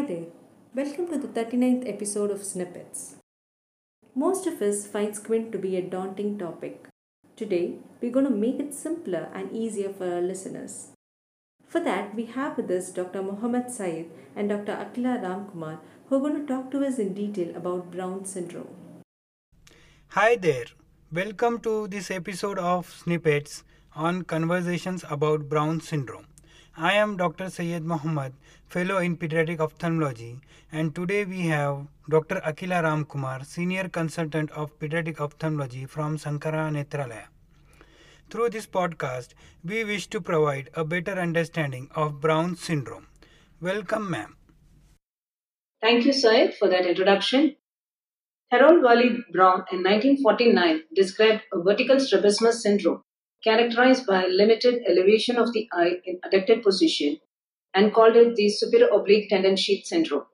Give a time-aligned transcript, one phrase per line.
[0.00, 0.28] Hi there.
[0.74, 3.16] Welcome to the 39th episode of Snippets.
[4.14, 6.86] Most of us find squint to be a daunting topic.
[7.36, 10.92] Today, we're going to make it simpler and easier for our listeners.
[11.66, 13.22] For that, we have with us Dr.
[13.22, 14.72] Mohammed Syed and Dr.
[14.72, 18.74] Akila Ramkumar who are going to talk to us in detail about Brown syndrome.
[20.12, 20.68] Hi there.
[21.12, 23.64] Welcome to this episode of Snippets
[23.94, 26.29] on conversations about Brown syndrome.
[26.76, 27.50] I am Dr.
[27.50, 28.32] Syed Mohammed,
[28.68, 30.38] Fellow in Pediatric Ophthalmology,
[30.70, 32.36] and today we have Dr.
[32.36, 37.26] Akila Ramkumar, Senior Consultant of Pediatric Ophthalmology from Sankara Nethralaya.
[38.30, 39.30] Through this podcast,
[39.64, 43.08] we wish to provide a better understanding of Brown syndrome.
[43.60, 44.36] Welcome, ma'am.
[45.82, 47.56] Thank you, Syed, for that introduction.
[48.52, 53.02] Harold Wally Brown in 1949 described a vertical strabismus syndrome
[53.42, 57.18] characterized by limited elevation of the eye in adducted position
[57.74, 60.24] and called it the superior oblique tendon sheath syndrome.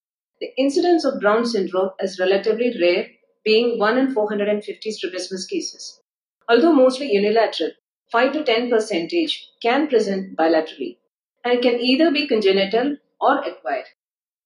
[0.41, 3.08] The incidence of Brown syndrome is relatively rare,
[3.45, 6.00] being 1 in 450 strabismus cases.
[6.48, 7.70] Although mostly unilateral,
[8.12, 10.98] 5 to 10 percentage can present bilaterally
[11.45, 13.86] and can either be congenital or acquired.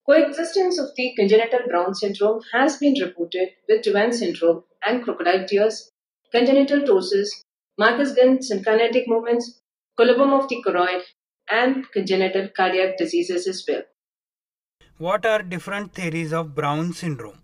[0.06, 5.90] Coexistence of the congenital Brown syndrome has been reported with Duane syndrome and crocodile tears,
[6.32, 7.28] congenital ptosis,
[7.80, 9.62] Marcus-Gunn synkinetic movements,
[9.98, 11.02] coloboma of the choroid,
[11.50, 13.82] and congenital cardiac diseases as well.
[14.98, 17.38] What are different theories of Brown syndrome?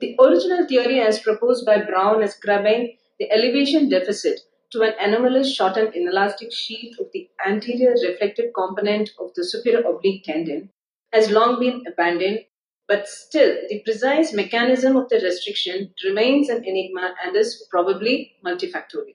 [0.00, 4.38] The original theory as proposed by Brown ascribing the elevation deficit
[4.70, 10.22] to an anomalous shortened inelastic sheath of the anterior reflected component of the superior oblique
[10.22, 10.70] tendon
[11.12, 12.44] has long been abandoned,
[12.88, 19.14] but still the precise mechanism of the restriction remains an enigma and is probably multifactorial.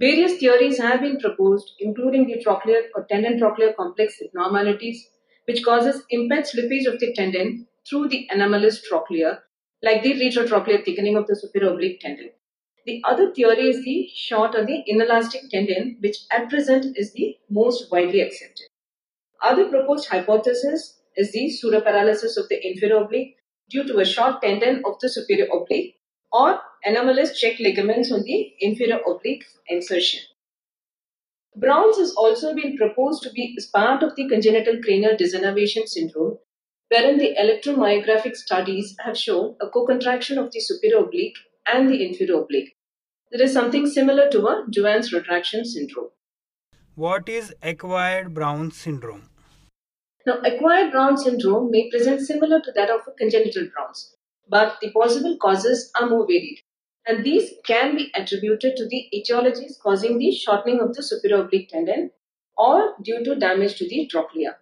[0.00, 5.08] Various theories have been proposed, including the trochlear or tendon trochlear complex abnormalities,
[5.46, 9.42] which causes impaired slippage of the tendon through the anomalous trochlea,
[9.82, 12.30] like the retrotrochlear thickening of the superior oblique tendon.
[12.84, 17.36] The other theory is the short or the inelastic tendon, which at present is the
[17.50, 18.66] most widely accepted.
[19.42, 23.36] Other proposed hypothesis is the pseudoparalysis of the inferior oblique
[23.68, 25.96] due to a short tendon of the superior oblique
[26.32, 30.20] or anomalous check ligaments on the inferior oblique insertion.
[31.56, 36.38] Brown's has also been proposed to be part of the congenital cranial degeneration syndrome,
[36.88, 41.36] wherein the electromyographic studies have shown a co-contraction of the superior oblique
[41.66, 42.76] and the inferior oblique.
[43.32, 46.10] There is something similar to a Duane's retraction syndrome.
[46.94, 49.28] What is acquired Brown syndrome?
[50.28, 54.14] Now, acquired Brown syndrome may present similar to that of a congenital Brown's,
[54.46, 56.60] but the possible causes are more varied,
[57.06, 61.70] and these can be attributed to the etiologies causing the shortening of the superior oblique
[61.70, 62.10] tendon
[62.58, 64.58] or due to damage to the trochlea.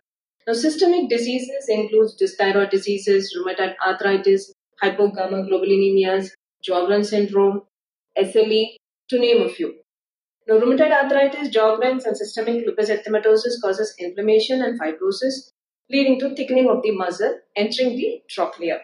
[0.47, 6.31] Now, systemic diseases include dysthyroid diseases, rheumatoid arthritis, hypogammaglobulinemias,
[6.63, 7.63] Sjogren syndrome,
[8.17, 8.77] SLE,
[9.09, 9.75] to name a few.
[10.47, 15.51] Now, rheumatoid arthritis, Sjogren's, and systemic lupus erythematosus causes inflammation and fibrosis,
[15.91, 18.81] leading to thickening of the muscle entering the trochlea.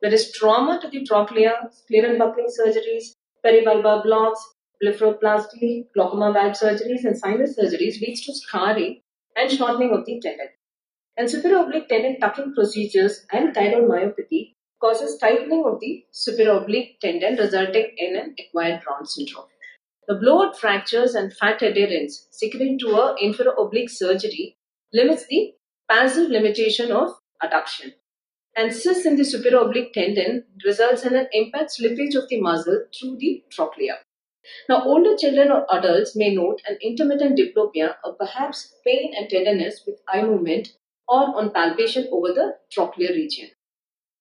[0.00, 3.14] There is trauma to the trochlea, scleral buckling surgeries,
[3.44, 4.40] peribulbar blocks,
[4.82, 9.00] blepharoplasty, glaucoma valve surgeries, and sinus surgeries leads to scarring
[9.36, 10.48] and shortening of the tendon.
[11.16, 17.00] And superior oblique tendon tucking procedures and thyroid myopathy causes tightening of the superior oblique
[17.00, 19.46] tendon resulting in an acquired Brown syndrome.
[20.06, 24.56] The blowout fractures and fat adherence secondary to a inferior oblique surgery
[24.92, 25.54] limits the
[25.88, 27.10] passive limitation of
[27.42, 27.94] adduction.
[28.56, 32.84] And cysts in the superior oblique tendon results in an impaired slippage of the muscle
[32.98, 33.98] through the trochlea.
[34.68, 39.84] Now, older children or adults may note an intermittent diplopia or perhaps pain and tenderness
[39.86, 40.70] with eye movement
[41.06, 43.50] or on palpation over the trochlear region.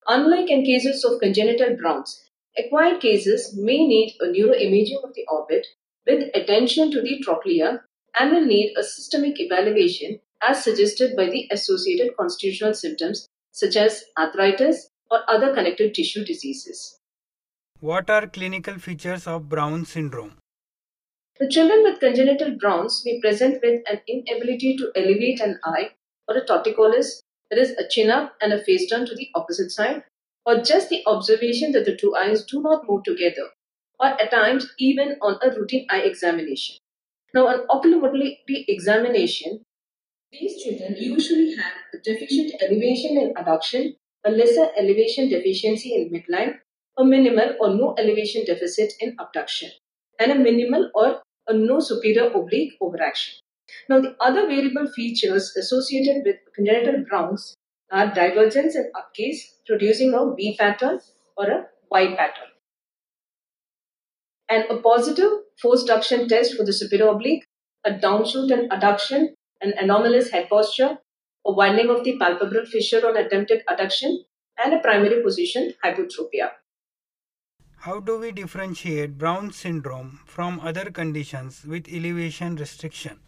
[0.07, 2.23] Unlike in cases of congenital Browns,
[2.57, 5.67] acquired cases may need a neuroimaging of the orbit
[6.05, 7.81] with attention to the trochlea
[8.19, 14.03] and will need a systemic evaluation as suggested by the associated constitutional symptoms such as
[14.17, 16.99] arthritis or other connective tissue diseases.
[17.79, 20.37] What are clinical features of Brown syndrome?
[21.39, 25.91] The children with congenital Browns may present with an inability to elevate an eye
[26.27, 29.71] or a torticollis, that is, a chin up and a face turn to the opposite
[29.71, 30.03] side,
[30.45, 33.49] or just the observation that the two eyes do not move together,
[33.99, 36.77] or at times even on a routine eye examination.
[37.33, 39.61] Now, an oculomotility examination,
[40.31, 43.95] these children usually have a deficient elevation in adduction,
[44.25, 46.55] a lesser elevation deficiency in midline,
[46.97, 49.71] a minimal or no elevation deficit in abduction,
[50.19, 53.35] and a minimal or a no superior oblique overaction.
[53.89, 57.55] Now, the other variable features associated with congenital Browns
[57.91, 60.99] are divergence and upgaze, producing a V pattern
[61.37, 62.49] or a Y pattern.
[64.49, 65.31] And a positive
[65.61, 67.45] force duction test for the superior oblique,
[67.85, 70.97] a downshoot and adduction, an anomalous head posture,
[71.45, 74.17] a widening of the palpebral fissure on attempted adduction,
[74.63, 76.51] and a primary position hypotropia.
[77.81, 83.19] How do we differentiate Brown syndrome from other conditions with elevation restriction?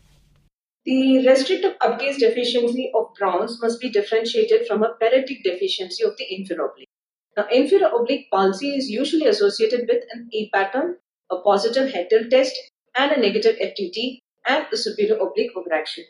[0.86, 6.26] The restrictive upgaze deficiency of Brown's must be differentiated from a paretic deficiency of the
[6.34, 6.90] inferior oblique.
[7.38, 10.98] Now, inferior oblique palsy is usually associated with an E pattern,
[11.30, 12.56] a positive head tilt test,
[12.96, 16.06] and a negative FDT, and a superior oblique overaction.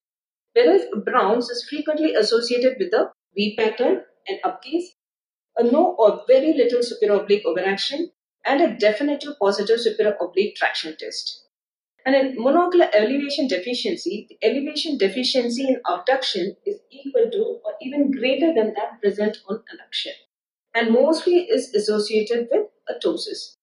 [0.59, 4.87] Whereas Brown's is frequently associated with a V pattern, an upgaze,
[5.55, 8.11] a no or very little superior oblique overaction,
[8.45, 11.45] and a definitive positive superior oblique traction test.
[12.05, 18.11] And in monocular elevation deficiency, the elevation deficiency in abduction is equal to or even
[18.11, 20.11] greater than that present on adduction,
[20.75, 23.55] and mostly is associated with ptosis.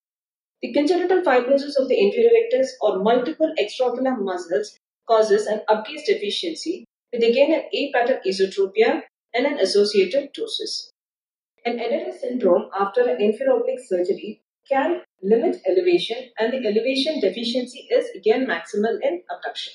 [0.63, 6.85] The congenital fibrosis of the inferior rectus or multiple extraocular muscles causes an upgaze deficiency
[7.11, 9.01] with again an A pattern esotropia
[9.33, 10.89] and an associated ptosis.
[11.65, 17.87] An adherence syndrome after an inferior oblique surgery can limit elevation and the elevation deficiency
[17.89, 19.73] is again maximal in abduction.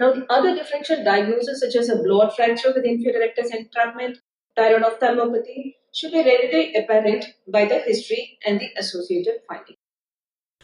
[0.00, 4.18] Now the other differential diagnoses such as a blowout fracture with inferior rectus entrapment,
[4.56, 9.76] thyroid ophthalmopathy should be readily apparent by the history and the associated finding.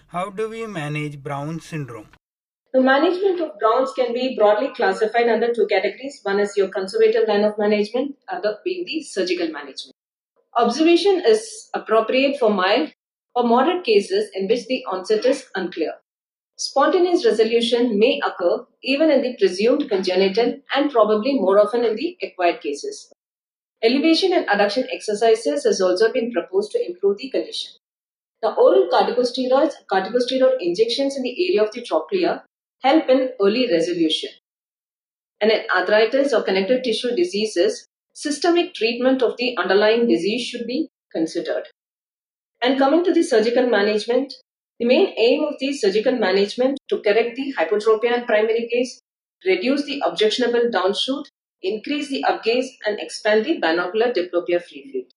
[0.08, 2.08] How do we manage Brown syndrome?
[2.72, 6.20] The management of Browns can be broadly classified under two categories.
[6.22, 9.96] One is your conservative line of management, other being the surgical management.
[10.56, 12.92] Observation is appropriate for mild
[13.34, 15.94] or moderate cases in which the onset is unclear.
[16.58, 22.16] Spontaneous resolution may occur even in the presumed congenital and probably more often in the
[22.22, 23.12] acquired cases.
[23.82, 27.72] Elevation and adduction exercises has also been proposed to improve the condition.
[28.42, 32.44] The oral corticosteroids, corticosteroid injections in the area of the trochlea
[32.82, 34.30] help in early resolution.
[35.40, 40.88] And in arthritis or connective tissue diseases, systemic treatment of the underlying disease should be
[41.12, 41.64] considered.
[42.62, 44.34] And coming to the surgical management,
[44.78, 49.00] the main aim of the surgical management to correct the hypotropia and primary gaze,
[49.46, 51.24] reduce the objectionable downshoot,
[51.62, 55.12] increase the upgaze, and expand the binocular diplopia free field.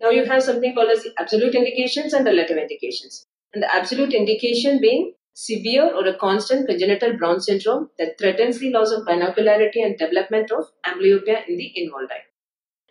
[0.00, 3.24] Now you have something called as the absolute indications and relative indications.
[3.54, 8.70] And the absolute indication being severe or a constant congenital Brown syndrome that threatens the
[8.70, 12.24] loss of binocularity and development of amblyopia in the involved eye.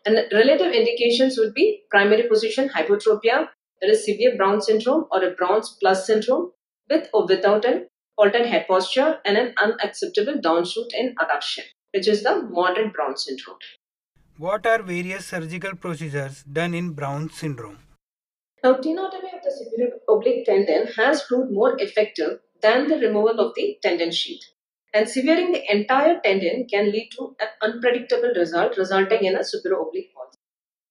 [0.06, 3.50] And relative indications would be primary position hypotropia,
[3.82, 6.52] that is severe Brown syndrome or a Brown's plus syndrome
[6.90, 11.64] with or without an altered head posture and an unacceptable downshoot in adduction,
[11.94, 13.58] which is the moderate Brown syndrome.
[14.38, 17.78] What are various surgical procedures done in Brown syndrome?
[18.64, 23.78] Now, tenotomy the superior oblique tendon has proved more effective than the removal of the
[23.82, 24.44] tendon sheath.
[24.94, 29.80] And severing the entire tendon can lead to an unpredictable result, resulting in a superior
[29.80, 30.38] oblique palsy.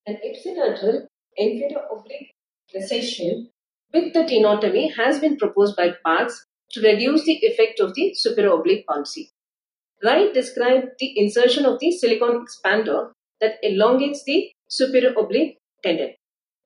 [0.07, 1.07] An ipsilateral
[1.37, 2.33] inferior oblique
[2.75, 3.51] recession
[3.93, 8.53] with the tenotomy has been proposed by Parks to reduce the effect of the superior
[8.53, 9.31] oblique palsy.
[10.03, 16.15] Wright described the insertion of the silicone expander that elongates the superior oblique tendon.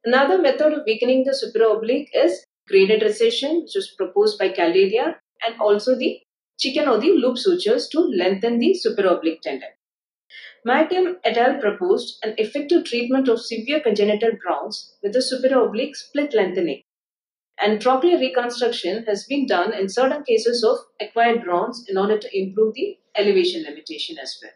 [0.05, 5.17] Another method of weakening the superior oblique is graded recession, which was proposed by Caldeira,
[5.47, 6.21] and also the
[6.59, 9.71] chicken or the loop sutures to lengthen the superior oblique tendon.
[10.67, 11.59] McAdam et al.
[11.59, 16.83] proposed an effective treatment of severe congenital Browns with the superior oblique split lengthening.
[17.61, 22.39] And trochlear reconstruction has been done in certain cases of acquired Browns in order to
[22.39, 24.53] improve the elevation limitation as well.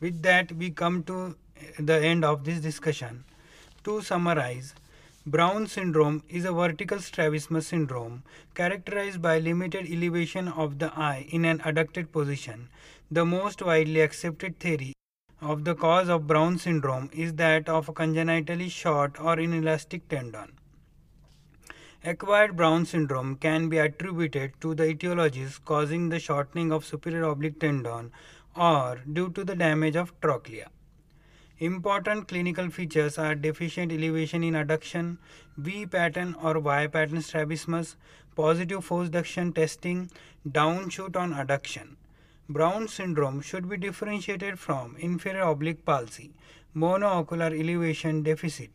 [0.00, 1.36] With that, we come to
[1.78, 3.24] the end of this discussion.
[3.84, 4.74] To summarize,
[5.26, 8.22] Brown syndrome is a vertical strabismus syndrome
[8.54, 12.68] characterized by limited elevation of the eye in an adducted position.
[13.10, 14.92] The most widely accepted theory
[15.40, 20.52] of the cause of Brown syndrome is that of a congenitally short or inelastic tendon.
[22.04, 27.58] Acquired Brown syndrome can be attributed to the etiologies causing the shortening of superior oblique
[27.58, 28.12] tendon
[28.54, 30.70] or due to the damage of trochlea.
[31.62, 35.18] Important clinical features are deficient elevation in adduction,
[35.56, 37.94] V pattern or Y pattern strabismus,
[38.34, 40.10] positive force duction testing,
[40.44, 41.94] downshoot on adduction.
[42.48, 46.32] Brown syndrome should be differentiated from inferior oblique palsy,
[46.74, 48.70] monoocular elevation deficit,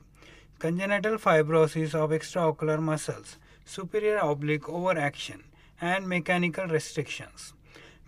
[0.57, 5.43] congenital fibrosis of extraocular muscles, superior oblique overaction,
[5.81, 7.51] and mechanical restrictions.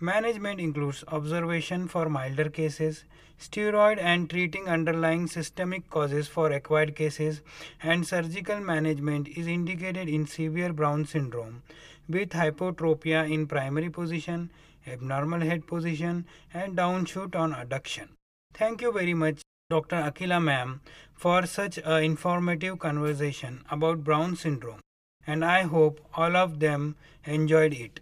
[0.02, 3.04] Management includes observation for milder cases,
[3.38, 7.42] steroid and treating underlying systemic causes for acquired cases,
[7.82, 11.62] and surgical management is indicated in severe Brown syndrome
[12.08, 14.50] with hypotropia in primary position,
[14.86, 18.08] abnormal head position, and downshoot on adduction.
[18.54, 19.96] Thank you very much, Dr.
[19.96, 20.80] Akila ma'am,
[21.12, 24.80] for such an informative conversation about Brown syndrome,
[25.26, 28.00] and I hope all of them enjoyed it.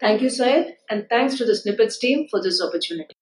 [0.00, 3.14] Thank you, Syed, and thanks to the Snippets team for this opportunity.